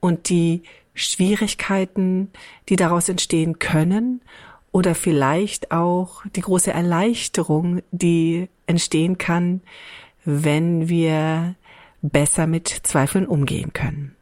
[0.00, 0.62] und die
[0.94, 2.30] Schwierigkeiten,
[2.68, 4.20] die daraus entstehen können
[4.72, 9.60] oder vielleicht auch die große Erleichterung, die entstehen kann,
[10.24, 11.54] wenn wir
[12.02, 14.14] besser mit Zweifeln umgehen können.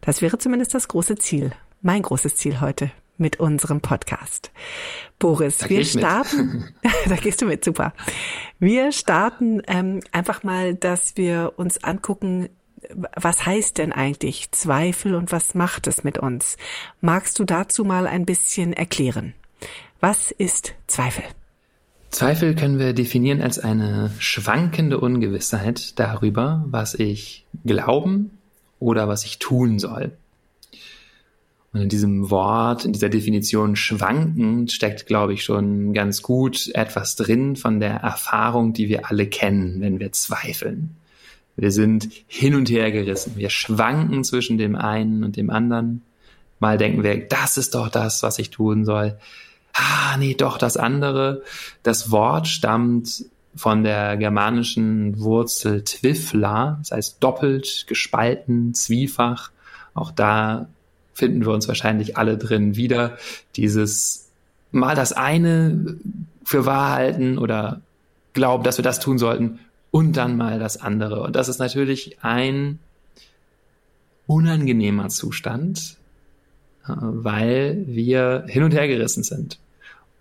[0.00, 4.50] Das wäre zumindest das große Ziel, mein großes Ziel heute mit unserem Podcast.
[5.18, 6.74] Boris, da wir starten,
[7.08, 7.92] da gehst du mit, super.
[8.58, 12.48] Wir starten ähm, einfach mal, dass wir uns angucken,
[13.16, 16.56] was heißt denn eigentlich Zweifel und was macht es mit uns?
[17.00, 19.34] Magst du dazu mal ein bisschen erklären?
[20.00, 21.24] Was ist Zweifel?
[22.10, 28.38] Zweifel können wir definieren als eine schwankende Ungewissheit darüber, was ich glauben
[28.78, 30.12] oder was ich tun soll.
[31.76, 37.16] Und in diesem Wort, in dieser Definition schwankend steckt, glaube ich, schon ganz gut etwas
[37.16, 40.96] drin von der Erfahrung, die wir alle kennen, wenn wir zweifeln.
[41.54, 43.34] Wir sind hin und her gerissen.
[43.36, 46.00] Wir schwanken zwischen dem einen und dem anderen.
[46.60, 49.18] Mal denken wir, das ist doch das, was ich tun soll.
[49.74, 51.42] Ah, nee, doch das andere.
[51.82, 59.50] Das Wort stammt von der germanischen Wurzel twifla, das heißt doppelt, gespalten, zwiefach.
[59.92, 60.68] Auch da
[61.16, 63.16] finden wir uns wahrscheinlich alle drin wieder.
[63.56, 64.28] Dieses
[64.70, 65.96] mal das eine
[66.44, 67.80] für wahr halten oder
[68.34, 69.58] glauben, dass wir das tun sollten
[69.90, 71.22] und dann mal das andere.
[71.22, 72.78] Und das ist natürlich ein
[74.26, 75.96] unangenehmer Zustand,
[76.86, 79.58] äh, weil wir hin und her gerissen sind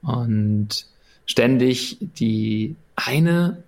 [0.02, 0.88] und
[1.26, 3.64] ständig die eine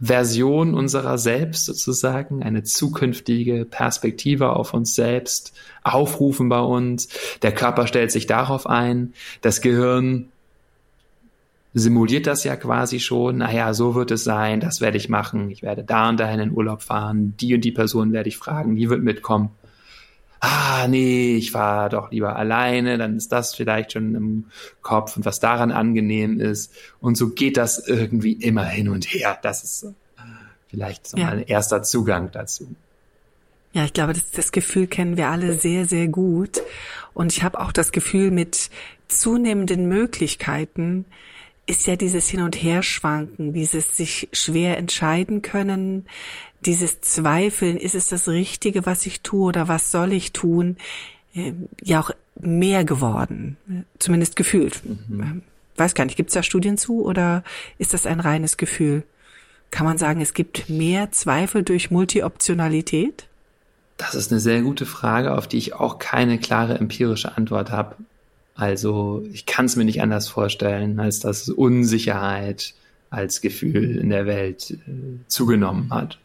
[0.00, 5.52] Version unserer selbst sozusagen, eine zukünftige Perspektive auf uns selbst
[5.82, 7.08] aufrufen bei uns.
[7.42, 9.12] Der Körper stellt sich darauf ein.
[9.42, 10.28] Das Gehirn
[11.74, 13.38] simuliert das ja quasi schon.
[13.38, 14.60] Naja, so wird es sein.
[14.60, 15.50] Das werde ich machen.
[15.50, 17.34] Ich werde da und dahin in Urlaub fahren.
[17.38, 18.76] Die und die Person werde ich fragen.
[18.76, 19.50] Die wird mitkommen.
[20.40, 22.96] Ah, nee, ich fahre doch lieber alleine.
[22.98, 24.44] Dann ist das vielleicht schon im
[24.82, 26.72] Kopf und was daran angenehm ist.
[27.00, 29.38] Und so geht das irgendwie immer hin und her.
[29.42, 29.86] Das ist
[30.68, 31.28] vielleicht so ja.
[31.28, 32.74] ein erster Zugang dazu.
[33.72, 36.60] Ja, ich glaube, das, das Gefühl kennen wir alle sehr, sehr gut.
[37.14, 38.70] Und ich habe auch das Gefühl, mit
[39.08, 41.04] zunehmenden Möglichkeiten
[41.66, 46.06] ist ja dieses Hin- und Herschwanken, dieses sich schwer entscheiden können,
[46.66, 50.76] dieses Zweifeln, ist es das Richtige, was ich tue oder was soll ich tun,
[51.34, 52.10] ähm, ja auch
[52.40, 53.56] mehr geworden,
[53.98, 54.82] zumindest gefühlt.
[54.84, 55.20] Mhm.
[55.20, 55.42] Ähm,
[55.76, 57.42] weiß gar nicht, gibt es da Studien zu oder
[57.78, 59.02] ist das ein reines Gefühl?
[59.70, 63.26] Kann man sagen, es gibt mehr Zweifel durch Multioptionalität?
[63.96, 67.96] Das ist eine sehr gute Frage, auf die ich auch keine klare empirische Antwort habe.
[68.54, 72.74] Also ich kann es mir nicht anders vorstellen, als dass Unsicherheit
[73.10, 74.76] als Gefühl in der Welt äh,
[75.28, 76.18] zugenommen hat.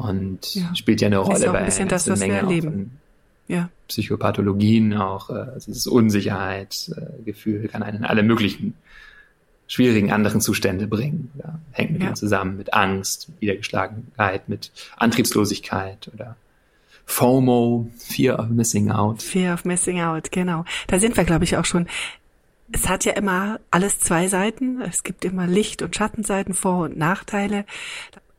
[0.00, 0.74] Und ja.
[0.74, 2.98] spielt ja eine Rolle bei ein das, was Menge wir erleben.
[3.48, 3.68] Ja.
[3.88, 8.74] Psychopathologien, auch äh, dieses Unsicherheitsgefühl äh, kann einen in alle möglichen
[9.66, 11.30] schwierigen anderen Zustände bringen.
[11.38, 12.14] Ja, hängt mit ja.
[12.14, 16.36] zusammen, mit Angst, Wiedergeschlagenheit, mit Antriebslosigkeit oder
[17.06, 19.22] FOMO, Fear of Missing Out.
[19.22, 20.64] Fear of Missing Out, genau.
[20.86, 21.88] Da sind wir, glaube ich, auch schon.
[22.72, 24.80] Es hat ja immer alles zwei Seiten.
[24.80, 27.64] Es gibt immer Licht- und Schattenseiten, Vor- und Nachteile.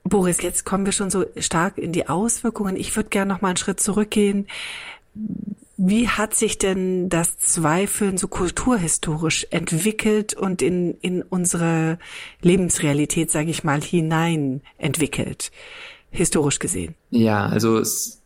[0.03, 2.75] Boris, jetzt kommen wir schon so stark in die Auswirkungen.
[2.75, 4.47] Ich würde gerne noch mal einen Schritt zurückgehen.
[5.77, 11.97] Wie hat sich denn das Zweifeln so kulturhistorisch entwickelt und in, in unsere
[12.41, 15.51] Lebensrealität, sage ich mal, hinein entwickelt,
[16.11, 16.95] historisch gesehen?
[17.09, 18.21] Ja, also es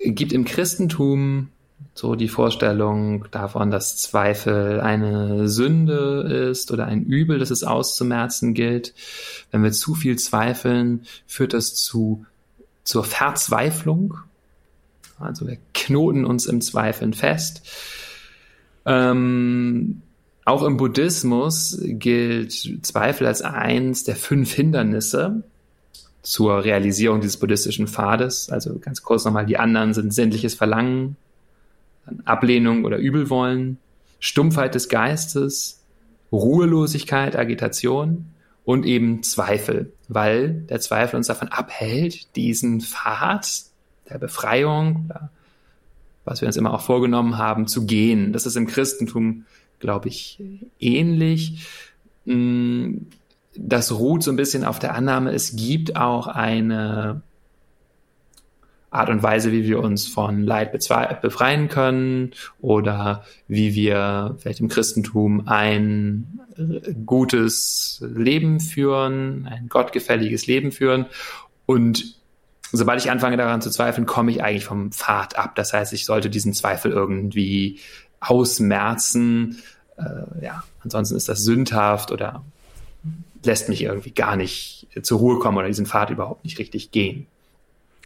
[0.00, 1.50] gibt im Christentum
[1.94, 8.54] so die Vorstellung davon, dass Zweifel eine Sünde ist oder ein Übel, das es auszumerzen
[8.54, 8.94] gilt.
[9.50, 12.26] Wenn wir zu viel zweifeln, führt das zu,
[12.84, 14.14] zur Verzweiflung
[15.18, 17.62] also wir knoten uns im Zweifeln fest.
[18.84, 20.02] Ähm,
[20.44, 22.52] auch im Buddhismus gilt
[22.82, 25.42] Zweifel als eins der fünf Hindernisse
[26.22, 28.50] zur Realisierung dieses buddhistischen Pfades.
[28.50, 31.16] Also ganz kurz nochmal, die anderen sind sinnliches Verlangen,
[32.24, 33.78] Ablehnung oder Übelwollen,
[34.18, 35.82] Stumpfheit des Geistes,
[36.32, 38.26] Ruhelosigkeit, Agitation
[38.64, 43.48] und eben Zweifel, weil der Zweifel uns davon abhält, diesen Pfad
[44.10, 45.10] der Befreiung,
[46.24, 48.32] was wir uns immer auch vorgenommen haben, zu gehen.
[48.32, 49.44] Das ist im Christentum,
[49.78, 50.42] glaube ich,
[50.80, 51.66] ähnlich.
[52.24, 52.98] Mm,
[53.56, 57.22] das ruht so ein bisschen auf der Annahme, es gibt auch eine
[58.96, 64.68] Art und Weise, wie wir uns von Leid befreien können oder wie wir vielleicht im
[64.68, 66.40] Christentum ein
[67.04, 71.06] gutes Leben führen, ein gottgefälliges Leben führen.
[71.66, 72.16] Und
[72.72, 75.54] sobald ich anfange daran zu zweifeln, komme ich eigentlich vom Pfad ab.
[75.56, 77.80] Das heißt, ich sollte diesen Zweifel irgendwie
[78.20, 79.58] ausmerzen.
[79.98, 82.44] Äh, ja, ansonsten ist das sündhaft oder
[83.44, 87.26] lässt mich irgendwie gar nicht zur Ruhe kommen oder diesen Pfad überhaupt nicht richtig gehen.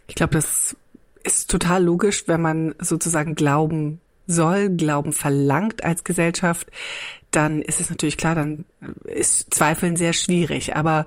[0.07, 0.75] Ich glaube, das
[1.23, 6.67] ist total logisch, wenn man sozusagen glauben soll, Glauben verlangt als Gesellschaft,
[7.31, 8.65] dann ist es natürlich klar, dann
[9.05, 10.75] ist Zweifeln sehr schwierig.
[10.75, 11.05] Aber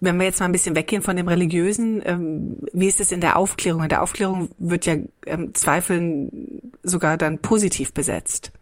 [0.00, 3.20] wenn wir jetzt mal ein bisschen weggehen von dem Religiösen, ähm, wie ist es in
[3.20, 3.82] der Aufklärung?
[3.82, 4.96] In der Aufklärung wird ja
[5.26, 8.52] ähm, Zweifeln sogar dann positiv besetzt.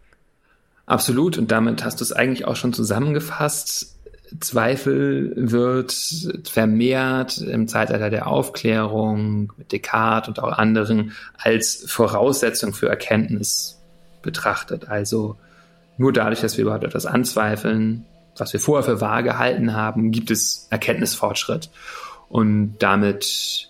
[0.85, 1.37] Absolut.
[1.37, 3.97] Und damit hast du es eigentlich auch schon zusammengefasst.
[4.39, 5.93] Zweifel wird
[6.45, 13.79] vermehrt im Zeitalter der Aufklärung mit Descartes und auch anderen als Voraussetzung für Erkenntnis
[14.21, 14.87] betrachtet.
[14.87, 15.37] Also
[15.97, 18.05] nur dadurch, dass wir überhaupt etwas anzweifeln,
[18.37, 21.69] was wir vorher für wahr gehalten haben, gibt es Erkenntnisfortschritt.
[22.29, 23.69] Und damit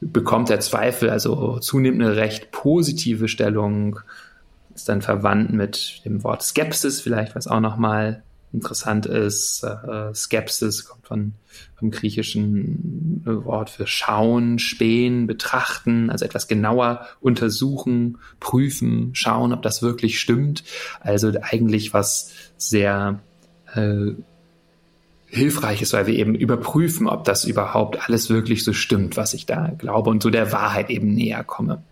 [0.00, 4.00] bekommt der Zweifel also zunehmend eine recht positive Stellung,
[4.74, 8.22] ist dann verwandt mit dem Wort Skepsis vielleicht, was auch nochmal
[8.52, 9.62] interessant ist.
[9.62, 11.32] Äh, Skepsis kommt von,
[11.78, 19.82] vom griechischen Wort für schauen, spähen, betrachten, also etwas genauer untersuchen, prüfen, schauen, ob das
[19.82, 20.64] wirklich stimmt.
[21.00, 23.20] Also eigentlich was sehr
[23.74, 24.12] äh,
[25.26, 29.46] hilfreich ist, weil wir eben überprüfen, ob das überhaupt alles wirklich so stimmt, was ich
[29.46, 31.82] da glaube und so der Wahrheit eben näher komme.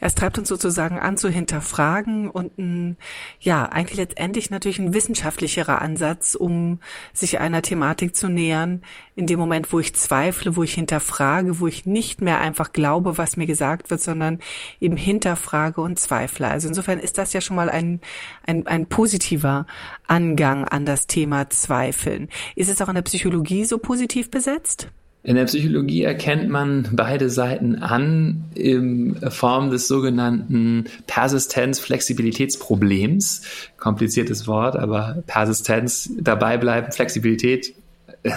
[0.00, 2.96] Es treibt uns sozusagen an zu hinterfragen und ein,
[3.40, 6.80] ja, eigentlich letztendlich natürlich ein wissenschaftlicherer Ansatz, um
[7.12, 8.82] sich einer Thematik zu nähern.
[9.14, 13.18] In dem Moment, wo ich zweifle, wo ich hinterfrage, wo ich nicht mehr einfach glaube,
[13.18, 14.40] was mir gesagt wird, sondern
[14.80, 16.48] eben hinterfrage und zweifle.
[16.48, 18.00] Also insofern ist das ja schon mal ein,
[18.46, 19.66] ein, ein positiver
[20.06, 22.28] Angang an das Thema Zweifeln.
[22.54, 24.88] Ist es auch in der Psychologie so positiv besetzt?
[25.26, 33.42] In der Psychologie erkennt man beide Seiten an in Form des sogenannten Persistenz-Flexibilitätsproblems.
[33.76, 37.74] Kompliziertes Wort, aber Persistenz dabei bleiben, Flexibilität
[38.22, 38.30] äh,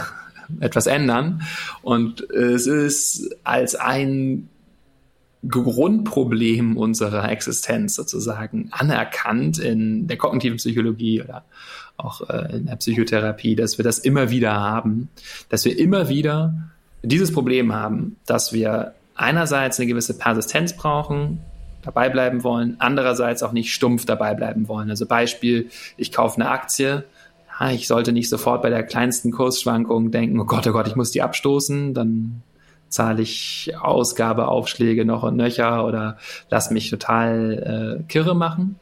[0.62, 1.43] etwas ändern.
[1.84, 4.50] Und es ist als ein
[5.48, 11.46] Grundproblem unserer Existenz sozusagen anerkannt in der kognitiven Psychologie oder
[11.98, 15.10] auch äh, in der Psychotherapie, dass wir das immer wieder haben,
[15.50, 16.72] dass wir immer wieder
[17.03, 21.41] dieses Problem haben, dass wir einerseits eine gewisse Persistenz brauchen,
[21.82, 24.89] dabei bleiben wollen, andererseits auch nicht stumpf dabei bleiben wollen.
[24.89, 27.06] Also Beispiel, ich kaufe eine Aktie,
[27.72, 31.12] ich sollte nicht sofort bei der kleinsten Kursschwankung denken, oh Gott, oh Gott, ich muss
[31.12, 32.41] die abstoßen, dann
[32.88, 36.18] zahle ich Ausgabeaufschläge noch und nöcher oder
[36.50, 38.79] lass mich total äh, kirre machen.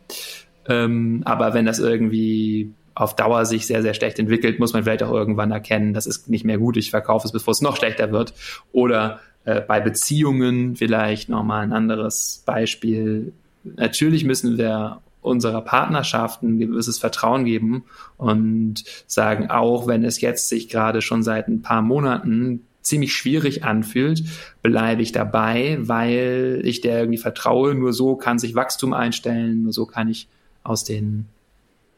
[0.67, 5.03] Ähm, aber wenn das irgendwie auf Dauer sich sehr, sehr schlecht entwickelt, muss man vielleicht
[5.03, 8.11] auch irgendwann erkennen, das ist nicht mehr gut, ich verkaufe es, bevor es noch schlechter
[8.11, 8.33] wird.
[8.71, 13.33] Oder äh, bei Beziehungen vielleicht nochmal ein anderes Beispiel.
[13.63, 17.83] Natürlich müssen wir unserer Partnerschaft ein gewisses Vertrauen geben
[18.17, 23.63] und sagen, auch wenn es jetzt sich gerade schon seit ein paar Monaten ziemlich schwierig
[23.63, 24.23] anfühlt,
[24.63, 27.75] bleibe ich dabei, weil ich der irgendwie vertraue.
[27.75, 30.27] Nur so kann sich Wachstum einstellen, nur so kann ich
[30.63, 31.25] aus den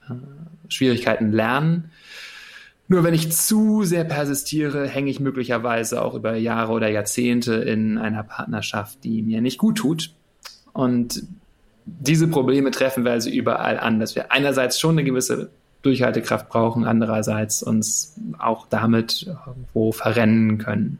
[0.09, 0.13] äh,
[0.69, 1.91] Schwierigkeiten lernen.
[2.87, 7.97] Nur wenn ich zu sehr persistiere, hänge ich möglicherweise auch über Jahre oder Jahrzehnte in
[7.97, 10.11] einer Partnerschaft, die mir nicht gut tut.
[10.73, 11.23] Und
[11.85, 16.85] diese Probleme treffen wir also überall an, dass wir einerseits schon eine gewisse Durchhaltekraft brauchen,
[16.85, 20.99] andererseits uns auch damit irgendwo verrennen können.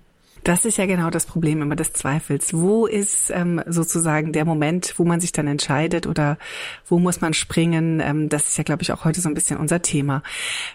[0.50, 2.56] Das ist ja genau das Problem immer des Zweifels.
[2.56, 6.40] Wo ist ähm, sozusagen der Moment, wo man sich dann entscheidet oder
[6.88, 8.00] wo muss man springen?
[8.00, 10.24] Ähm, das ist ja, glaube ich, auch heute so ein bisschen unser Thema.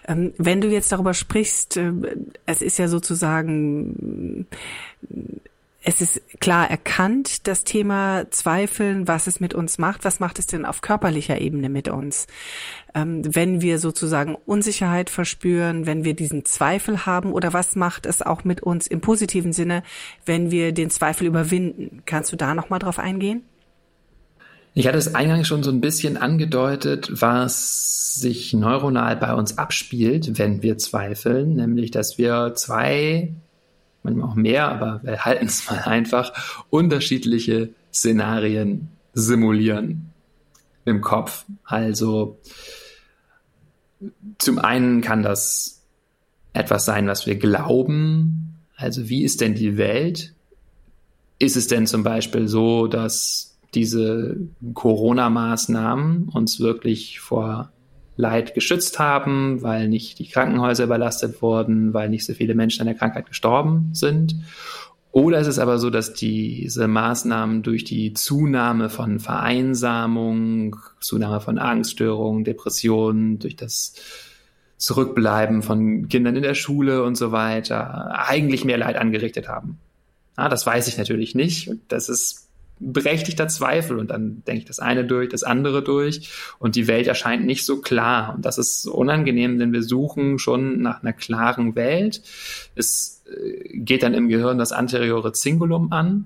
[0.07, 1.91] Ähm, wenn du jetzt darüber sprichst, äh,
[2.45, 4.47] es ist ja sozusagen
[5.87, 10.03] es ist klar erkannt, das Thema Zweifeln, was es mit uns macht.
[10.03, 12.25] Was macht es denn auf körperlicher Ebene mit uns?
[12.95, 18.23] Ähm, wenn wir sozusagen Unsicherheit verspüren, wenn wir diesen Zweifel haben oder was macht es
[18.23, 19.83] auch mit uns im positiven Sinne,
[20.25, 22.01] wenn wir den Zweifel überwinden?
[22.07, 23.43] Kannst du da nochmal drauf eingehen?
[24.73, 30.39] Ich hatte es eingangs schon so ein bisschen angedeutet, was sich neuronal bei uns abspielt,
[30.39, 33.29] wenn wir zweifeln, nämlich dass wir zwei
[34.05, 36.31] manchmal auch mehr, aber wir halten es mal einfach,
[36.69, 40.11] unterschiedliche Szenarien simulieren
[40.85, 41.45] im Kopf.
[41.63, 42.37] Also
[44.37, 45.81] zum einen kann das
[46.53, 48.55] etwas sein, was wir glauben.
[48.75, 50.33] Also wie ist denn die Welt?
[51.39, 54.37] Ist es denn zum Beispiel so, dass diese
[54.73, 57.71] Corona-Maßnahmen uns wirklich vor
[58.17, 62.87] Leid geschützt haben, weil nicht die Krankenhäuser überlastet wurden, weil nicht so viele Menschen an
[62.87, 64.35] der Krankheit gestorben sind.
[65.11, 71.57] Oder ist es aber so, dass diese Maßnahmen durch die Zunahme von Vereinsamung, Zunahme von
[71.57, 73.93] Angststörungen, Depressionen, durch das
[74.77, 79.77] Zurückbleiben von Kindern in der Schule und so weiter eigentlich mehr Leid angerichtet haben?
[80.37, 81.71] Ja, das weiß ich natürlich nicht.
[81.87, 82.44] Das ist
[82.79, 86.29] berechtigter Zweifel und dann denke ich das eine durch, das andere durch
[86.59, 90.81] und die Welt erscheint nicht so klar und das ist unangenehm, denn wir suchen schon
[90.81, 92.21] nach einer klaren Welt.
[92.75, 96.25] Es äh, geht dann im Gehirn das anteriore Zingulum an.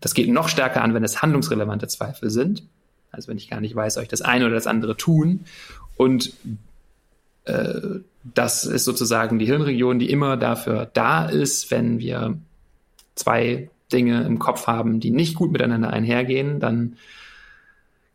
[0.00, 2.62] Das geht noch stärker an, wenn es handlungsrelevante Zweifel sind.
[3.10, 5.40] Also wenn ich gar nicht weiß, soll ich das eine oder das andere tun
[5.96, 6.32] und
[7.44, 7.80] äh,
[8.34, 12.38] das ist sozusagen die Hirnregion, die immer dafür da ist, wenn wir
[13.14, 16.96] zwei Dinge im Kopf haben, die nicht gut miteinander einhergehen, dann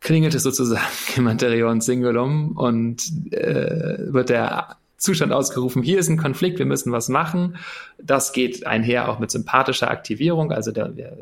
[0.00, 0.84] klingelt es sozusagen
[1.16, 6.92] im anterior Singulum und äh, wird der Zustand ausgerufen, hier ist ein Konflikt, wir müssen
[6.92, 7.56] was machen.
[7.98, 11.16] Das geht einher auch mit sympathischer Aktivierung, also da, wir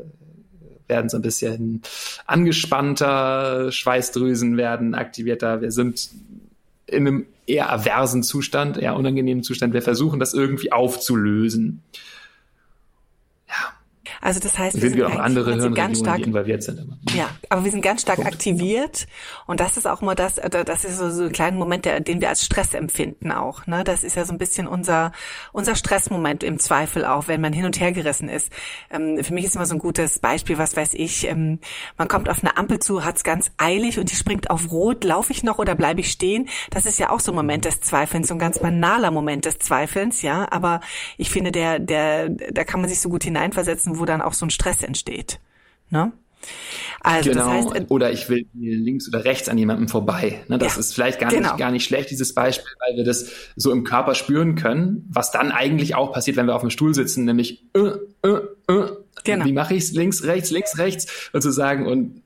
[0.87, 1.81] werden so ein bisschen
[2.25, 6.09] angespannter, Schweißdrüsen werden aktivierter, wir sind
[6.87, 9.73] in einem eher aversen Zustand, eher unangenehmen Zustand.
[9.73, 11.83] Wir versuchen das irgendwie aufzulösen.
[14.21, 16.79] Also das heißt, wir sind, wir auch andere Hirnregionen, ganz stark, involviert sind.
[16.79, 16.97] Immer.
[17.15, 18.33] Ja, aber wir sind ganz stark Punkt.
[18.33, 19.07] aktiviert
[19.45, 21.99] und das ist auch immer das, äh, das ist so, so ein kleiner Moment, der,
[21.99, 23.65] den wir als Stress empfinden auch.
[23.67, 23.83] Ne?
[23.83, 25.11] Das ist ja so ein bisschen unser
[25.51, 28.51] unser Stressmoment im Zweifel auch, wenn man hin und her gerissen ist.
[28.89, 31.59] Ähm, für mich ist immer so ein gutes Beispiel, was weiß ich, ähm,
[31.97, 35.31] man kommt auf eine Ampel zu, hat's ganz eilig und die springt auf Rot, laufe
[35.31, 36.47] ich noch oder bleibe ich stehen?
[36.69, 39.59] Das ist ja auch so ein Moment des Zweifelns, so ein ganz banaler Moment des
[39.59, 40.47] Zweifelns, ja.
[40.51, 40.81] Aber
[41.17, 44.45] ich finde, der, der, da kann man sich so gut hineinversetzen, wo dann auch so
[44.45, 45.39] ein Stress entsteht.
[45.89, 46.11] Ne?
[47.01, 47.45] Also, genau.
[47.45, 50.43] das heißt, äh, oder ich will links oder rechts an jemandem vorbei.
[50.47, 51.49] Ne, das ja, ist vielleicht gar, genau.
[51.49, 55.31] nicht, gar nicht schlecht, dieses Beispiel, weil wir das so im Körper spüren können, was
[55.31, 58.91] dann eigentlich auch passiert, wenn wir auf dem Stuhl sitzen, nämlich äh, äh, äh,
[59.23, 59.45] genau.
[59.45, 62.21] wie mache ich es links, rechts, links, rechts sozusagen und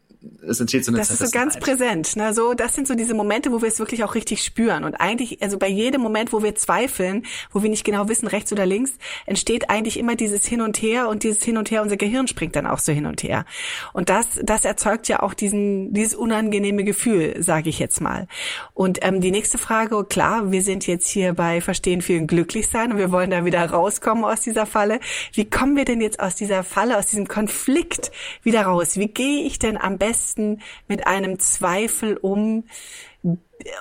[0.48, 2.16] es entsteht so eine Das ist so ganz präsent.
[2.16, 2.34] Ne?
[2.34, 4.84] So, das sind so diese Momente, wo wir es wirklich auch richtig spüren.
[4.84, 8.52] Und eigentlich, also bei jedem Moment, wo wir zweifeln, wo wir nicht genau wissen, rechts
[8.52, 8.94] oder links,
[9.26, 12.56] entsteht eigentlich immer dieses Hin und Her und dieses Hin und Her, unser Gehirn springt
[12.56, 13.46] dann auch so hin und her.
[13.94, 18.28] Und das, das erzeugt ja auch diesen, dieses unangenehme Gefühl, sage ich jetzt mal.
[18.74, 22.92] Und ähm, die nächste Frage, klar, wir sind jetzt hier bei Verstehen, Fühlen, Glücklich sein
[22.92, 25.00] und wir wollen da wieder rauskommen aus dieser Falle.
[25.34, 28.12] Wie kommen wir denn jetzt aus dieser Falle, aus diesem Konflikt
[28.44, 28.98] wieder raus?
[28.98, 32.66] Wie gehe ich denn am besten besten mit einem Zweifel um?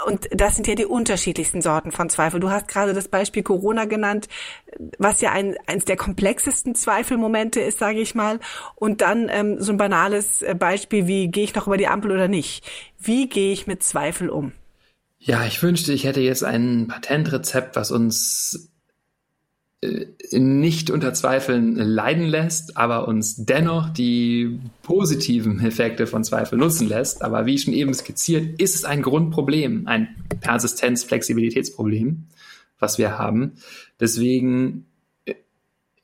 [0.06, 2.40] Und das sind ja die unterschiedlichsten Sorten von Zweifel.
[2.40, 4.28] Du hast gerade das Beispiel Corona genannt,
[4.98, 8.38] was ja ein, eines der komplexesten Zweifelmomente ist, sage ich mal.
[8.76, 12.12] Und dann ähm, so ein banales äh, Beispiel wie, gehe ich noch über die Ampel
[12.12, 12.64] oder nicht?
[12.98, 14.52] Wie gehe ich mit Zweifel um?
[15.18, 18.71] Ja, ich wünschte, ich hätte jetzt ein Patentrezept, was uns
[20.30, 27.22] nicht unter Zweifeln leiden lässt, aber uns dennoch die positiven Effekte von Zweifel nutzen lässt.
[27.22, 30.08] Aber wie schon eben skizziert, ist es ein Grundproblem, ein
[30.40, 32.28] Persistenz-Flexibilitätsproblem,
[32.78, 33.54] was wir haben.
[33.98, 34.86] Deswegen
[35.24, 35.34] äh,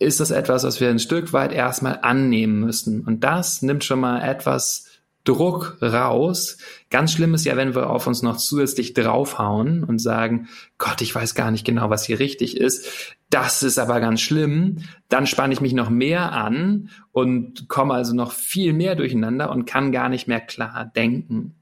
[0.00, 3.02] ist das etwas, was wir ein Stück weit erstmal annehmen müssen.
[3.02, 4.87] Und das nimmt schon mal etwas
[5.28, 6.56] Druck raus.
[6.88, 11.14] Ganz schlimm ist ja, wenn wir auf uns noch zusätzlich draufhauen und sagen, Gott, ich
[11.14, 13.16] weiß gar nicht genau, was hier richtig ist.
[13.28, 14.78] Das ist aber ganz schlimm.
[15.10, 19.66] Dann spanne ich mich noch mehr an und komme also noch viel mehr durcheinander und
[19.66, 21.54] kann gar nicht mehr klar denken.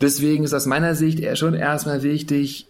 [0.00, 2.66] Deswegen ist aus meiner Sicht schon erstmal wichtig,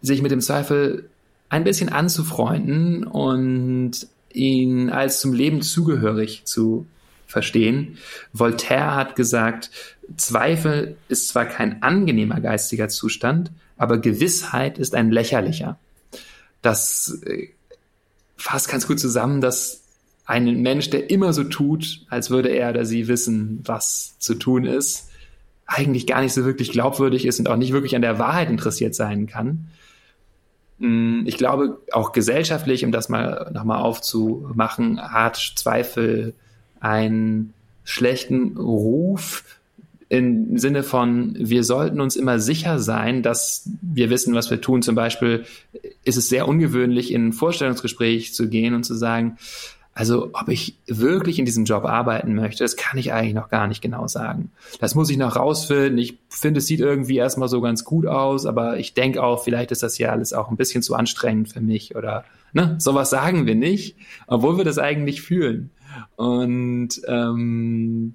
[0.00, 1.10] sich mit dem Zweifel
[1.48, 6.86] ein bisschen anzufreunden und ihn als zum Leben zugehörig zu
[7.30, 7.98] verstehen.
[8.32, 9.70] Voltaire hat gesagt,
[10.16, 15.78] Zweifel ist zwar kein angenehmer geistiger Zustand, aber Gewissheit ist ein lächerlicher.
[16.62, 17.48] Das äh,
[18.36, 19.84] fasst ganz gut zusammen, dass
[20.26, 24.64] ein Mensch, der immer so tut, als würde er oder sie wissen, was zu tun
[24.64, 25.10] ist,
[25.66, 28.94] eigentlich gar nicht so wirklich glaubwürdig ist und auch nicht wirklich an der Wahrheit interessiert
[28.94, 29.68] sein kann.
[30.78, 36.34] Mm, ich glaube, auch gesellschaftlich, um das mal nochmal aufzumachen, hat Zweifel
[36.80, 37.52] einen
[37.84, 39.44] schlechten Ruf
[40.08, 44.82] im Sinne von, wir sollten uns immer sicher sein, dass wir wissen, was wir tun.
[44.82, 45.44] Zum Beispiel
[46.04, 49.38] ist es sehr ungewöhnlich, in ein Vorstellungsgespräch zu gehen und zu sagen,
[49.92, 53.66] also ob ich wirklich in diesem Job arbeiten möchte, das kann ich eigentlich noch gar
[53.66, 54.50] nicht genau sagen.
[54.80, 55.98] Das muss ich noch rausfinden.
[55.98, 59.72] Ich finde, es sieht irgendwie erstmal so ganz gut aus, aber ich denke auch, vielleicht
[59.72, 63.46] ist das ja alles auch ein bisschen zu anstrengend für mich oder ne, sowas sagen
[63.46, 65.70] wir nicht, obwohl wir das eigentlich fühlen.
[66.16, 68.14] Und ähm,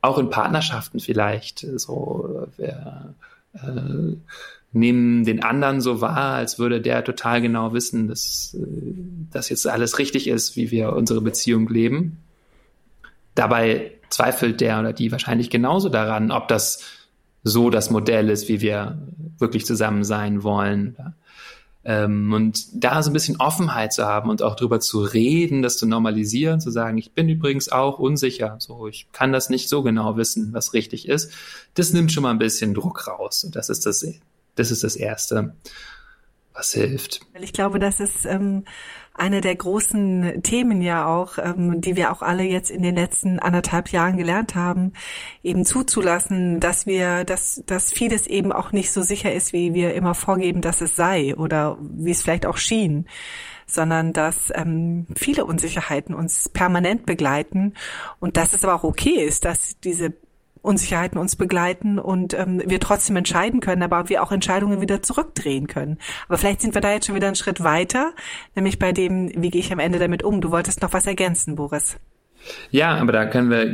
[0.00, 3.14] auch in Partnerschaften vielleicht so, wir
[3.54, 4.16] äh,
[4.72, 8.66] nehmen den anderen so wahr, als würde der total genau wissen, dass äh,
[9.30, 12.18] das jetzt alles richtig ist, wie wir unsere Beziehung leben.
[13.34, 16.82] Dabei zweifelt der oder die wahrscheinlich genauso daran, ob das
[17.44, 18.98] so das Modell ist, wie wir
[19.38, 20.96] wirklich zusammen sein wollen.
[21.84, 25.78] Ähm, und da so ein bisschen Offenheit zu haben und auch drüber zu reden, das
[25.78, 29.82] zu normalisieren, zu sagen, ich bin übrigens auch unsicher, so ich kann das nicht so
[29.82, 31.32] genau wissen, was richtig ist,
[31.74, 33.44] das nimmt schon mal ein bisschen Druck raus.
[33.44, 34.04] Und das ist das,
[34.58, 35.54] das ist das Erste,
[36.52, 37.20] was hilft.
[37.40, 38.64] Ich glaube, das ist ähm,
[39.14, 43.38] eine der großen Themen ja auch, ähm, die wir auch alle jetzt in den letzten
[43.38, 44.92] anderthalb Jahren gelernt haben,
[45.42, 49.94] eben zuzulassen, dass wir, dass, dass vieles eben auch nicht so sicher ist, wie wir
[49.94, 53.06] immer vorgeben, dass es sei oder wie es vielleicht auch schien
[53.70, 57.74] sondern dass ähm, viele Unsicherheiten uns permanent begleiten
[58.18, 60.14] und dass es aber auch okay ist, dass diese
[60.62, 65.66] Unsicherheiten uns begleiten und ähm, wir trotzdem entscheiden können, aber wir auch Entscheidungen wieder zurückdrehen
[65.66, 65.98] können.
[66.28, 68.12] Aber vielleicht sind wir da jetzt schon wieder einen Schritt weiter,
[68.54, 70.40] nämlich bei dem, wie gehe ich am Ende damit um?
[70.40, 71.96] Du wolltest noch was ergänzen, Boris.
[72.70, 73.66] Ja, aber da können wir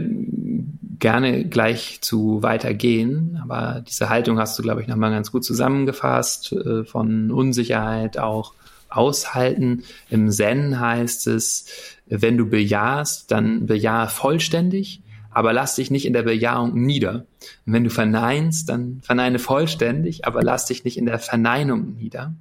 [0.98, 3.38] gerne gleich zu weitergehen.
[3.42, 8.54] Aber diese Haltung hast du, glaube ich, nochmal ganz gut zusammengefasst, äh, von Unsicherheit auch
[8.88, 9.84] aushalten.
[10.08, 11.66] Im Zen heißt es,
[12.06, 15.02] wenn du bejahst, dann bejahe vollständig
[15.34, 17.26] aber lass dich nicht in der Bejahung nieder.
[17.66, 22.34] Und wenn du verneinst, dann verneine vollständig, aber lass dich nicht in der Verneinung nieder.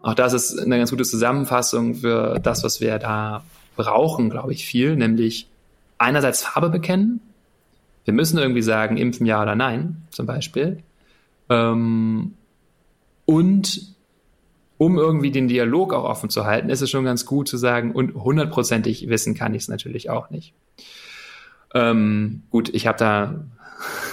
[0.00, 3.42] Auch das ist eine ganz gute Zusammenfassung für das, was wir da
[3.74, 5.48] brauchen, glaube ich, viel, nämlich
[5.96, 7.20] einerseits Farbe bekennen.
[8.04, 10.82] Wir müssen irgendwie sagen, impfen ja oder nein, zum Beispiel.
[11.48, 12.34] Ähm,
[13.24, 13.94] und
[14.76, 17.92] um irgendwie den Dialog auch offen zu halten, ist es schon ganz gut zu sagen,
[17.92, 20.52] und hundertprozentig wissen kann ich es natürlich auch nicht.
[21.74, 23.44] Ähm, gut, ich habe da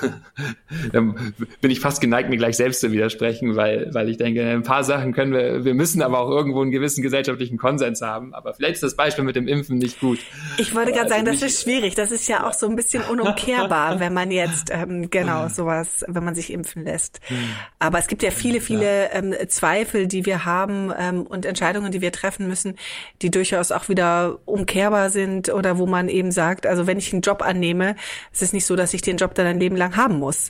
[1.62, 4.84] bin ich fast geneigt, mir gleich selbst zu widersprechen, weil, weil ich denke, ein paar
[4.84, 8.34] Sachen können wir, wir müssen aber auch irgendwo einen gewissen gesellschaftlichen Konsens haben.
[8.34, 10.19] Aber vielleicht ist das Beispiel mit dem Impfen nicht gut.
[10.58, 11.95] Ich wollte gerade sagen, das ist schwierig.
[11.95, 16.24] Das ist ja auch so ein bisschen unumkehrbar, wenn man jetzt, ähm, genau, sowas, wenn
[16.24, 17.19] man sich impfen lässt.
[17.80, 22.02] Aber es gibt ja viele, viele ähm, Zweifel, die wir haben ähm, und Entscheidungen, die
[22.02, 22.76] wir treffen müssen,
[23.21, 27.21] die durchaus auch wieder umkehrbar sind oder wo man eben sagt, also wenn ich einen
[27.21, 27.95] Job annehme,
[28.34, 30.50] es ist nicht so, dass ich den Job dann ein Leben lang haben muss.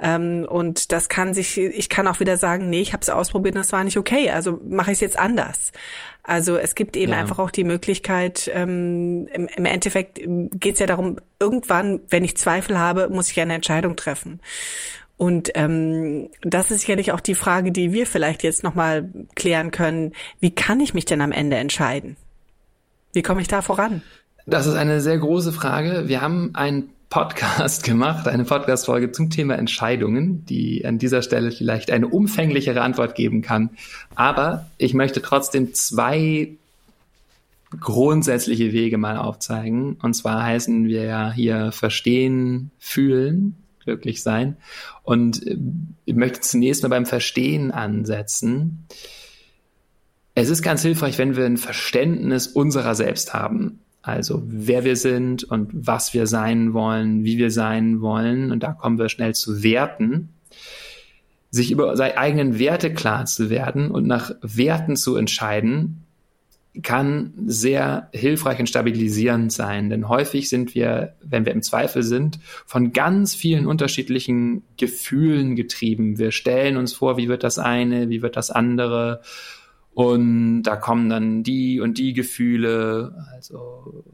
[0.00, 3.54] Ähm, und das kann sich, ich kann auch wieder sagen, nee, ich habe es ausprobiert
[3.54, 5.72] und das war nicht okay, also mache ich es jetzt anders.
[6.22, 7.18] Also es gibt eben ja.
[7.18, 12.36] einfach auch die Möglichkeit, ähm, im, im Endeffekt geht es ja darum, irgendwann, wenn ich
[12.36, 14.40] Zweifel habe, muss ich eine Entscheidung treffen.
[15.16, 20.12] Und ähm, das ist sicherlich auch die Frage, die wir vielleicht jetzt nochmal klären können.
[20.40, 22.16] Wie kann ich mich denn am Ende entscheiden?
[23.12, 24.00] Wie komme ich da voran?
[24.46, 26.08] Das ist eine sehr große Frage.
[26.08, 31.90] Wir haben ein Podcast gemacht, eine Podcast-Folge zum Thema Entscheidungen, die an dieser Stelle vielleicht
[31.90, 33.70] eine umfänglichere Antwort geben kann.
[34.14, 36.52] Aber ich möchte trotzdem zwei
[37.78, 39.96] grundsätzliche Wege mal aufzeigen.
[40.02, 44.56] Und zwar heißen wir ja hier verstehen, fühlen, glücklich sein.
[45.02, 45.56] Und äh,
[46.04, 48.86] ich möchte zunächst mal beim Verstehen ansetzen.
[50.34, 53.80] Es ist ganz hilfreich, wenn wir ein Verständnis unserer selbst haben.
[54.02, 58.50] Also wer wir sind und was wir sein wollen, wie wir sein wollen.
[58.50, 60.30] Und da kommen wir schnell zu Werten.
[61.50, 66.04] Sich über seine eigenen Werte klar zu werden und nach Werten zu entscheiden,
[66.82, 69.90] kann sehr hilfreich und stabilisierend sein.
[69.90, 76.18] Denn häufig sind wir, wenn wir im Zweifel sind, von ganz vielen unterschiedlichen Gefühlen getrieben.
[76.18, 79.20] Wir stellen uns vor, wie wird das eine, wie wird das andere
[79.94, 83.14] und da kommen dann die und die Gefühle.
[83.34, 84.04] Also,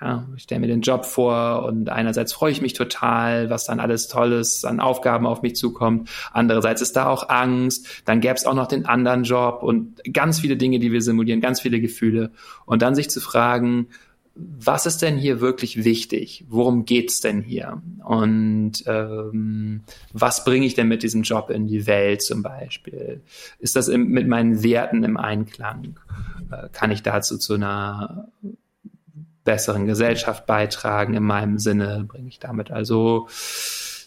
[0.00, 3.80] ja, ich stelle mir den Job vor und einerseits freue ich mich total, was dann
[3.80, 6.10] alles Tolles an Aufgaben auf mich zukommt.
[6.32, 8.02] Andererseits ist da auch Angst.
[8.04, 11.40] Dann gäbe es auch noch den anderen Job und ganz viele Dinge, die wir simulieren,
[11.40, 12.30] ganz viele Gefühle.
[12.66, 13.88] Und dann sich zu fragen,
[14.38, 16.44] was ist denn hier wirklich wichtig?
[16.48, 17.80] Worum geht's denn hier?
[18.04, 23.22] Und ähm, was bringe ich denn mit diesem Job in die Welt zum Beispiel?
[23.58, 25.98] Ist das im, mit meinen Werten im Einklang?
[26.50, 28.28] Äh, kann ich dazu zu einer
[29.44, 32.04] besseren Gesellschaft beitragen in meinem Sinne?
[32.06, 33.28] Bringe ich damit also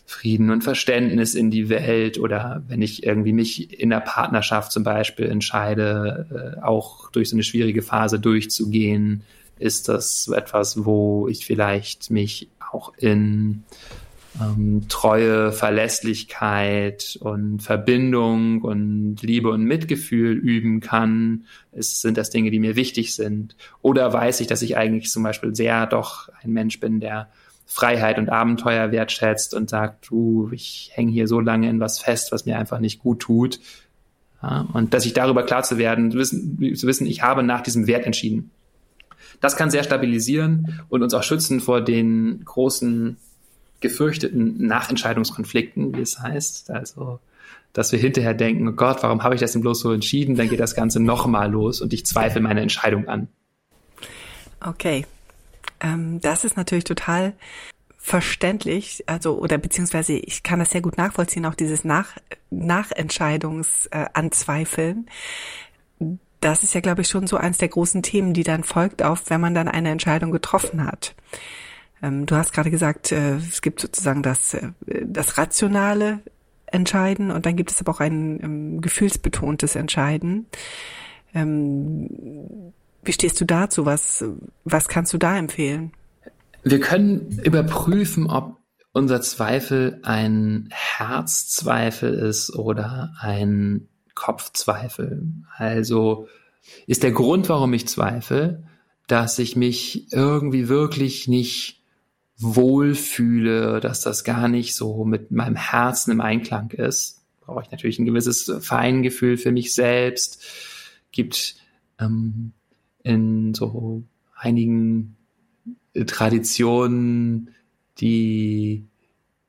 [0.06, 4.84] Frieden und Verständnis in die Welt oder wenn ich irgendwie mich in der Partnerschaft zum
[4.84, 9.24] Beispiel entscheide, äh, auch durch so eine schwierige Phase durchzugehen,
[9.60, 13.63] ist das etwas, wo ich vielleicht mich auch in
[14.39, 21.45] ähm, Treue, Verlässlichkeit und Verbindung und Liebe und Mitgefühl üben kann?
[21.72, 23.56] Ist, sind das Dinge, die mir wichtig sind?
[23.82, 27.30] Oder weiß ich, dass ich eigentlich zum Beispiel sehr doch ein Mensch bin, der
[27.65, 32.32] Freiheit und Abenteuer wertschätzt und sagt, du, ich hänge hier so lange in was fest,
[32.32, 33.60] was mir einfach nicht gut tut.
[34.41, 37.62] Ja, und dass ich darüber klar zu werden, zu wissen, zu wissen, ich habe nach
[37.62, 38.52] diesem Wert entschieden.
[39.42, 43.18] Das kann sehr stabilisieren und uns auch schützen vor den großen
[43.80, 46.72] gefürchteten Nachentscheidungskonflikten, wie es heißt.
[46.72, 47.20] Also,
[47.74, 50.36] dass wir hinterher denken, oh Gott, warum habe ich das denn bloß so entschieden?
[50.36, 53.28] Dann geht das Ganze nochmal los und ich zweifle meine Entscheidung an.
[54.60, 55.06] Okay.
[55.80, 57.34] Ähm, das ist natürlich total
[57.98, 62.13] verständlich, also oder beziehungsweise ich kann das sehr gut nachvollziehen, auch dieses Nach
[62.50, 65.08] Nachentscheidungsanzweifeln.
[66.41, 69.30] Das ist ja, glaube ich, schon so eins der großen Themen, die dann folgt auf,
[69.30, 71.15] wenn man dann eine Entscheidung getroffen hat.
[72.02, 74.71] Ähm, du hast gerade gesagt, äh, es gibt sozusagen das, äh,
[75.04, 76.19] das rationale
[76.67, 80.45] Entscheiden und dann gibt es aber auch ein ähm, gefühlsbetontes Entscheiden.
[81.34, 82.73] Ähm,
[83.04, 83.86] wie stehst du dazu?
[83.86, 84.23] Was,
[84.63, 85.91] was kannst du da empfehlen?
[86.63, 88.58] Wir können überprüfen, ob
[88.91, 93.88] unser Zweifel ein Herzzweifel ist oder ein
[94.19, 95.23] Kopfzweifel.
[95.55, 96.27] Also
[96.88, 98.63] ist der Grund, warum ich zweifle,
[99.08, 101.82] dass ich mich irgendwie wirklich nicht
[102.38, 107.21] wohlfühle, dass das gar nicht so mit meinem Herzen im Einklang ist.
[107.39, 110.43] Brauche ich natürlich ein gewisses Feingefühl für mich selbst.
[111.12, 111.55] Gibt
[111.97, 112.51] ähm,
[113.03, 114.03] in so
[114.36, 115.15] einigen
[116.05, 117.51] Traditionen
[117.99, 118.86] die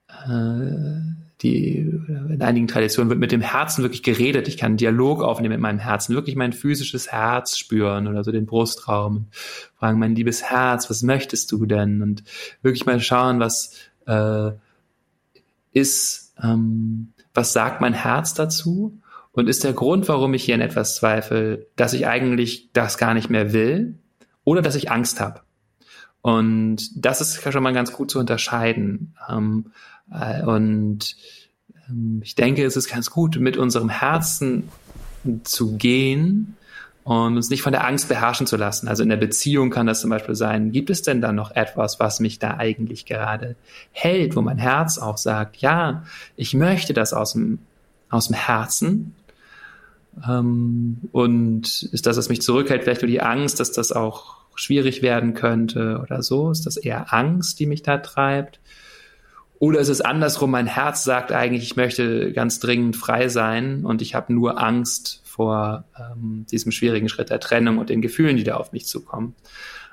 [0.09, 4.47] äh, die, in einigen Traditionen wird mit dem Herzen wirklich geredet.
[4.47, 8.33] Ich kann einen Dialog aufnehmen mit meinem Herzen, wirklich mein physisches Herz spüren oder so
[8.33, 9.27] den Brustraum.
[9.79, 12.03] Fragen, mein liebes Herz, was möchtest du denn?
[12.03, 12.25] Und
[12.63, 13.75] wirklich mal schauen, was
[14.07, 14.51] äh,
[15.73, 18.99] ist, ähm, was sagt mein Herz dazu?
[19.33, 23.15] Und ist der Grund, warum ich hier in etwas zweifle, dass ich eigentlich das gar
[23.15, 23.95] nicht mehr will
[24.45, 25.41] oder dass ich Angst habe?
[26.23, 29.15] Und das ist schon mal ganz gut zu unterscheiden.
[29.31, 29.71] Ähm, äh,
[30.11, 31.17] und
[31.89, 34.69] ähm, ich denke, es ist ganz gut, mit unserem Herzen
[35.45, 36.57] zu gehen
[37.05, 38.89] und uns nicht von der Angst beherrschen zu lassen.
[38.89, 42.01] Also in der Beziehung kann das zum Beispiel sein, gibt es denn da noch etwas,
[42.01, 43.57] was mich da eigentlich gerade
[43.93, 46.05] hält, wo mein Herz auch sagt, ja,
[46.37, 47.59] ich möchte das aus dem,
[48.11, 49.15] aus dem Herzen.
[50.27, 55.03] Ähm, und ist das, was mich zurückhält, vielleicht nur die Angst, dass das auch schwierig
[55.03, 56.51] werden könnte oder so?
[56.51, 58.61] Ist das eher Angst, die mich da treibt?
[59.61, 64.01] Oder ist es andersrum, mein Herz sagt eigentlich, ich möchte ganz dringend frei sein und
[64.01, 68.43] ich habe nur Angst vor ähm, diesem schwierigen Schritt der Trennung und den Gefühlen, die
[68.43, 69.35] da auf mich zukommen.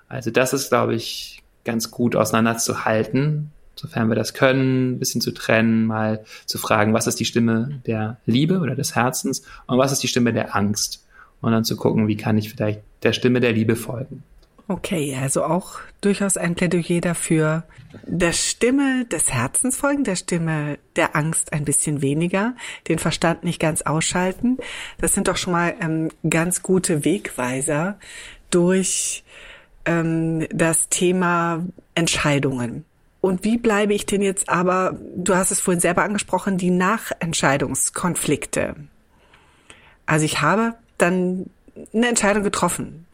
[0.08, 5.34] Also das ist, glaube ich, ganz gut auseinanderzuhalten, sofern wir das können, ein bisschen zu
[5.34, 9.92] trennen, mal zu fragen, was ist die Stimme der Liebe oder des Herzens und was
[9.92, 11.06] ist die Stimme der Angst.
[11.42, 14.24] Und dann zu gucken, wie kann ich vielleicht der Stimme der Liebe folgen.
[14.70, 17.64] Okay, also auch durchaus ein Plädoyer dafür,
[18.06, 22.54] der Stimme des Herzens folgen, der Stimme der Angst ein bisschen weniger,
[22.90, 24.58] den Verstand nicht ganz ausschalten.
[24.98, 27.98] Das sind doch schon mal ähm, ganz gute Wegweiser
[28.50, 29.24] durch
[29.86, 32.84] ähm, das Thema Entscheidungen.
[33.22, 38.76] Und wie bleibe ich denn jetzt aber, du hast es vorhin selber angesprochen, die Nachentscheidungskonflikte.
[40.06, 41.50] Also ich habe dann
[41.94, 43.06] eine Entscheidung getroffen,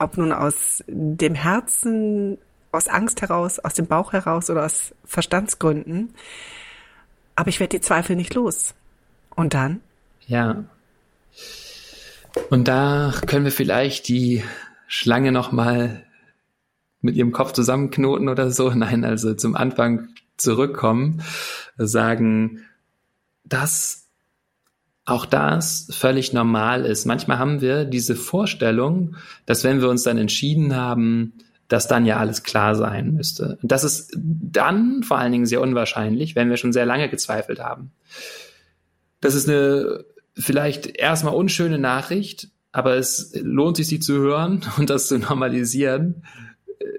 [0.00, 2.38] ob nun aus dem Herzen,
[2.72, 6.14] aus Angst heraus, aus dem Bauch heraus oder aus Verstandsgründen.
[7.36, 8.74] Aber ich werde die Zweifel nicht los.
[9.36, 9.80] Und dann?
[10.26, 10.64] Ja.
[12.48, 14.42] Und da können wir vielleicht die
[14.86, 16.04] Schlange nochmal
[17.00, 18.70] mit ihrem Kopf zusammenknoten oder so.
[18.74, 21.22] Nein, also zum Anfang zurückkommen,
[21.76, 22.64] sagen,
[23.44, 23.99] dass
[25.10, 27.04] auch das völlig normal ist.
[27.04, 31.34] Manchmal haben wir diese Vorstellung, dass wenn wir uns dann entschieden haben,
[31.68, 33.58] dass dann ja alles klar sein müsste.
[33.62, 37.60] Und das ist dann vor allen Dingen sehr unwahrscheinlich, wenn wir schon sehr lange gezweifelt
[37.60, 37.92] haben.
[39.20, 44.90] Das ist eine vielleicht erstmal unschöne Nachricht, aber es lohnt sich, sie zu hören und
[44.90, 46.24] das zu normalisieren.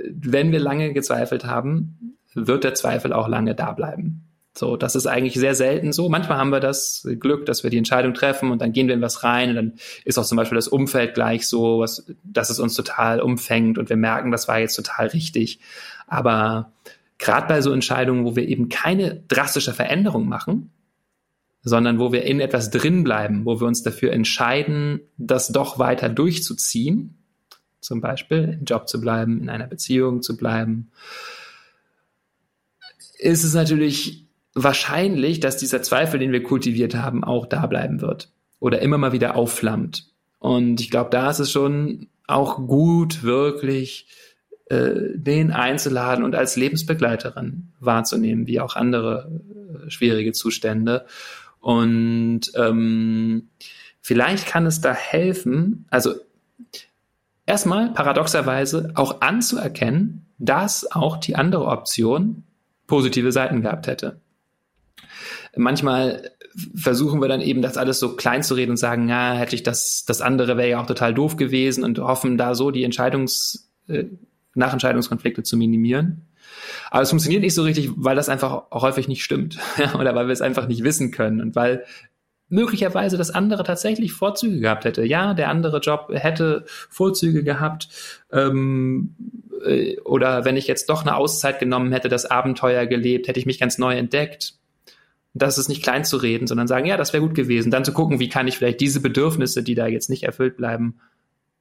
[0.10, 4.31] Wenn wir lange gezweifelt haben, wird der Zweifel auch lange da bleiben.
[4.54, 6.10] So, das ist eigentlich sehr selten so.
[6.10, 9.02] Manchmal haben wir das Glück, dass wir die Entscheidung treffen und dann gehen wir in
[9.02, 12.60] was rein und dann ist auch zum Beispiel das Umfeld gleich so, was, dass es
[12.60, 15.60] uns total umfängt und wir merken, das war jetzt total richtig.
[16.08, 16.74] Aber
[17.18, 20.72] gerade bei so Entscheidungen, wo wir eben keine drastische Veränderung machen,
[21.64, 26.10] sondern wo wir in etwas drin bleiben, wo wir uns dafür entscheiden, das doch weiter
[26.10, 27.18] durchzuziehen,
[27.80, 30.92] zum Beispiel im Job zu bleiben, in einer Beziehung zu bleiben,
[33.18, 38.30] ist es natürlich wahrscheinlich, dass dieser Zweifel, den wir kultiviert haben, auch da bleiben wird
[38.60, 40.08] oder immer mal wieder aufflammt.
[40.40, 44.08] Und ich glaube, da ist es schon auch gut, wirklich
[44.70, 49.30] äh, den einzuladen und als Lebensbegleiterin wahrzunehmen, wie auch andere
[49.86, 51.06] äh, schwierige Zustände.
[51.60, 53.50] Und ähm,
[54.02, 56.16] vielleicht kann es da helfen, also
[57.46, 62.44] erstmal paradoxerweise auch anzuerkennen, dass auch die andere Option
[62.88, 64.20] positive Seiten gehabt hätte
[65.56, 66.32] manchmal
[66.76, 69.64] versuchen wir dann eben das alles so klein zu reden und sagen, ja, hätte ich
[69.64, 73.72] das, das andere wäre ja auch total doof gewesen und hoffen da so die Entscheidungs,
[73.88, 74.06] äh,
[74.54, 76.28] Nachentscheidungskonflikte zu minimieren.
[76.90, 79.60] Aber es funktioniert nicht so richtig, weil das einfach häufig nicht stimmt
[80.00, 81.86] oder weil wir es einfach nicht wissen können und weil
[82.50, 85.06] möglicherweise das andere tatsächlich Vorzüge gehabt hätte.
[85.06, 87.88] Ja, der andere Job hätte Vorzüge gehabt.
[88.30, 89.16] Ähm,
[89.66, 93.46] äh, oder wenn ich jetzt doch eine Auszeit genommen hätte, das Abenteuer gelebt, hätte ich
[93.46, 94.56] mich ganz neu entdeckt
[95.34, 97.72] das ist nicht klein zu reden, sondern sagen, ja, das wäre gut gewesen.
[97.72, 101.00] Dann zu gucken, wie kann ich vielleicht diese Bedürfnisse, die da jetzt nicht erfüllt bleiben,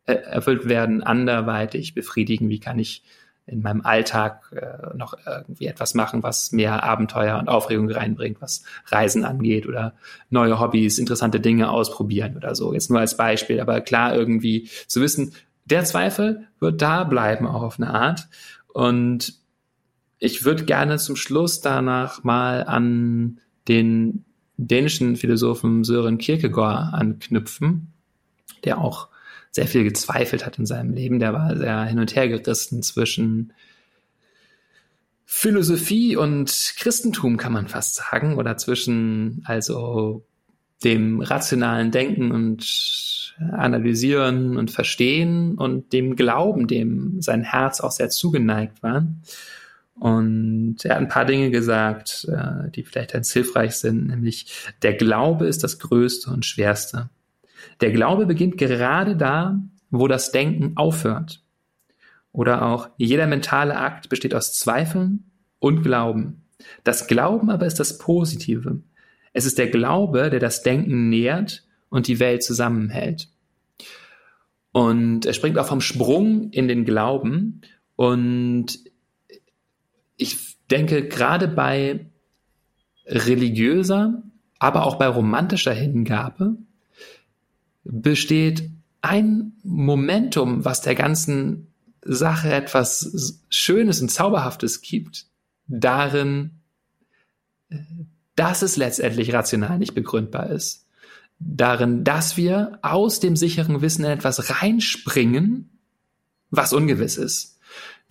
[0.06, 2.48] äh, erfüllt werden, anderweitig befriedigen.
[2.48, 3.02] Wie kann ich
[3.46, 8.62] in meinem Alltag äh, noch irgendwie etwas machen, was mehr Abenteuer und Aufregung reinbringt, was
[8.86, 9.94] Reisen angeht oder
[10.30, 12.72] neue Hobbys, interessante Dinge ausprobieren oder so.
[12.72, 15.32] Jetzt nur als Beispiel, aber klar irgendwie zu wissen,
[15.64, 18.28] der Zweifel wird da bleiben auch auf eine Art.
[18.72, 19.34] Und
[20.18, 24.24] ich würde gerne zum Schluss danach mal an den
[24.56, 27.92] dänischen Philosophen Sören Kierkegaard anknüpfen,
[28.64, 29.08] der auch
[29.52, 31.20] sehr viel gezweifelt hat in seinem Leben.
[31.20, 33.52] Der war sehr hin und her gerissen zwischen
[35.24, 40.24] Philosophie und Christentum, kann man fast sagen, oder zwischen also
[40.82, 48.10] dem rationalen Denken und Analysieren und Verstehen und dem Glauben, dem sein Herz auch sehr
[48.10, 49.06] zugeneigt war.
[50.00, 54.46] Und er hat ein paar Dinge gesagt, äh, die vielleicht ganz hilfreich sind, nämlich
[54.80, 57.10] der Glaube ist das Größte und Schwerste.
[57.82, 59.60] Der Glaube beginnt gerade da,
[59.90, 61.42] wo das Denken aufhört.
[62.32, 66.44] Oder auch jeder mentale Akt besteht aus Zweifeln und Glauben.
[66.82, 68.80] Das Glauben aber ist das Positive.
[69.34, 73.28] Es ist der Glaube, der das Denken nährt und die Welt zusammenhält.
[74.72, 77.60] Und er springt auch vom Sprung in den Glauben
[77.96, 78.78] und
[80.20, 82.06] ich denke, gerade bei
[83.06, 84.22] religiöser,
[84.58, 86.56] aber auch bei romantischer Hingabe
[87.84, 91.68] besteht ein Momentum, was der ganzen
[92.02, 95.26] Sache etwas Schönes und Zauberhaftes gibt,
[95.66, 96.50] darin,
[98.36, 100.86] dass es letztendlich rational nicht begründbar ist.
[101.38, 105.70] Darin, dass wir aus dem sicheren Wissen in etwas reinspringen,
[106.50, 107.59] was ungewiss ist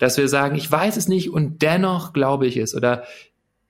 [0.00, 3.04] dass wir sagen, ich weiß es nicht und dennoch glaube ich es oder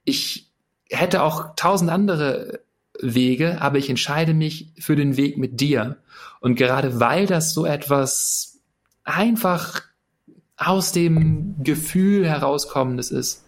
[0.05, 0.51] ich
[0.89, 2.61] hätte auch tausend andere
[3.01, 5.97] Wege, aber ich entscheide mich für den Weg mit dir.
[6.41, 8.59] Und gerade weil das so etwas
[9.05, 9.83] einfach
[10.57, 13.45] aus dem Gefühl herauskommendes ist,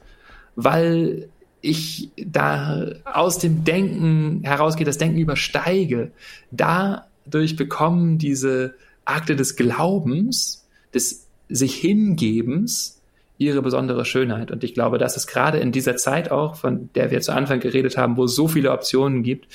[0.57, 1.29] weil
[1.61, 6.11] ich da aus dem Denken herausgehe, das Denken übersteige,
[6.51, 13.01] dadurch bekommen diese Akte des Glaubens, des sich Hingebens,
[13.39, 14.51] ihre besondere Schönheit.
[14.51, 17.61] Und ich glaube, das ist gerade in dieser Zeit auch, von der wir zu Anfang
[17.61, 19.49] geredet haben, wo es so viele Optionen gibt,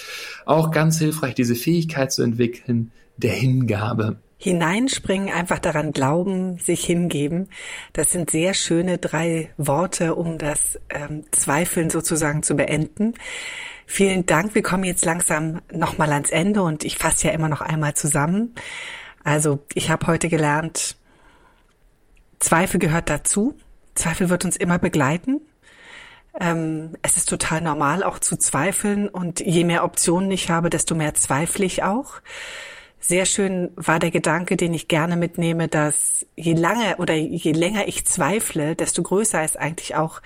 [0.46, 4.18] auch ganz hilfreich, diese Fähigkeit zu entwickeln der Hingabe.
[4.40, 7.50] Hineinspringen, einfach daran glauben, sich hingeben.
[7.94, 13.16] Das sind sehr schöne drei Worte, um das ähm, Zweifeln sozusagen zu beenden.
[13.88, 14.54] Vielen Dank.
[14.54, 18.54] Wir kommen jetzt langsam nochmal ans Ende und ich fasse ja immer noch einmal zusammen.
[19.24, 20.98] Also ich habe heute gelernt,
[22.40, 23.58] Zweifel gehört dazu.
[23.96, 25.42] Zweifel wird uns immer begleiten.
[26.40, 29.10] Ähm, es ist total normal, auch zu zweifeln.
[29.10, 32.22] Und je mehr Optionen ich habe, desto mehr zweifle ich auch.
[33.00, 37.88] Sehr schön war der Gedanke, den ich gerne mitnehme, dass je lange oder je länger
[37.88, 40.22] ich zweifle, desto größer ist eigentlich auch,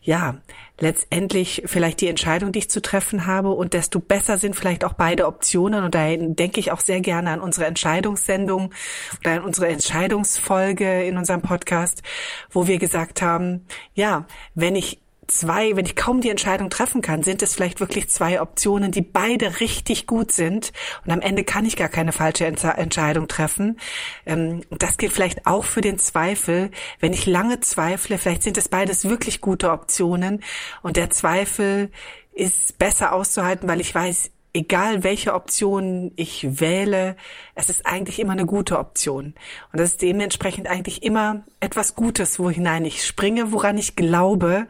[0.00, 0.36] ja,
[0.80, 4.94] letztendlich vielleicht die Entscheidung, die ich zu treffen habe und desto besser sind vielleicht auch
[4.94, 5.84] beide Optionen.
[5.84, 8.72] Und da denke ich auch sehr gerne an unsere Entscheidungssendung
[9.20, 12.02] oder an unsere Entscheidungsfolge in unserem Podcast,
[12.50, 17.22] wo wir gesagt haben, ja, wenn ich zwei, wenn ich kaum die Entscheidung treffen kann,
[17.22, 20.72] sind es vielleicht wirklich zwei Optionen, die beide richtig gut sind.
[21.04, 23.78] Und am Ende kann ich gar keine falsche Entscheidung treffen.
[24.26, 26.70] Ähm, das gilt vielleicht auch für den Zweifel.
[27.00, 30.42] Wenn ich lange zweifle, vielleicht sind es beides wirklich gute Optionen.
[30.82, 31.90] Und der Zweifel
[32.32, 37.16] ist besser auszuhalten, weil ich weiß, egal welche Option ich wähle,
[37.54, 39.34] es ist eigentlich immer eine gute Option.
[39.72, 44.66] Und das ist dementsprechend eigentlich immer etwas Gutes, wo hinein ich springe, woran ich glaube.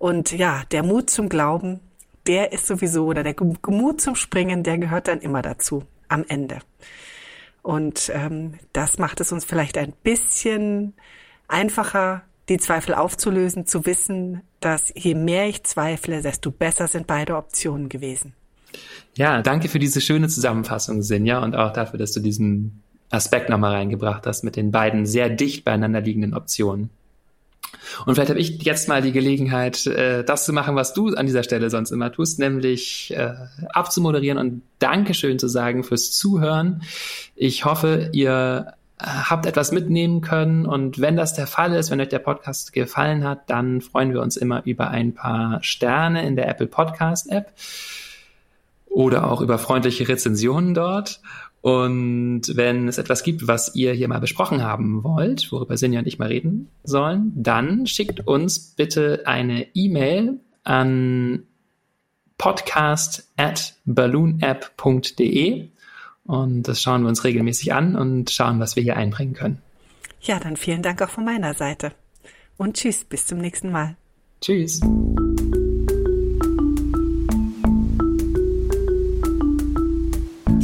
[0.00, 1.78] Und ja, der Mut zum Glauben,
[2.26, 3.34] der ist sowieso, oder der
[3.68, 6.60] Mut zum Springen, der gehört dann immer dazu, am Ende.
[7.60, 10.94] Und ähm, das macht es uns vielleicht ein bisschen
[11.48, 17.36] einfacher, die Zweifel aufzulösen, zu wissen, dass je mehr ich zweifle, desto besser sind beide
[17.36, 18.32] Optionen gewesen.
[19.18, 23.72] Ja, danke für diese schöne Zusammenfassung, Sinja, und auch dafür, dass du diesen Aspekt nochmal
[23.72, 26.88] reingebracht hast mit den beiden sehr dicht beieinander liegenden Optionen.
[28.06, 31.26] Und vielleicht habe ich jetzt mal die Gelegenheit, äh, das zu machen, was du an
[31.26, 33.34] dieser Stelle sonst immer tust, nämlich äh,
[33.72, 36.82] abzumoderieren und Dankeschön zu sagen fürs Zuhören.
[37.36, 42.00] Ich hoffe, ihr äh, habt etwas mitnehmen können und wenn das der Fall ist, wenn
[42.00, 46.36] euch der Podcast gefallen hat, dann freuen wir uns immer über ein paar Sterne in
[46.36, 47.52] der Apple Podcast App
[48.86, 51.20] oder auch über freundliche Rezensionen dort.
[51.62, 56.06] Und wenn es etwas gibt, was ihr hier mal besprochen haben wollt, worüber Sinja und
[56.06, 61.44] ich mal reden sollen, dann schickt uns bitte eine E-Mail an
[62.38, 65.68] podcast at balloonapp.de
[66.24, 69.60] und das schauen wir uns regelmäßig an und schauen, was wir hier einbringen können.
[70.22, 71.92] Ja, dann vielen Dank auch von meiner Seite.
[72.56, 73.96] Und tschüss, bis zum nächsten Mal.
[74.40, 74.80] Tschüss.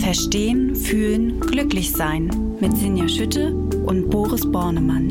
[0.07, 5.11] Verstehen, fühlen, glücklich sein mit Sinja Schütte und Boris Bornemann.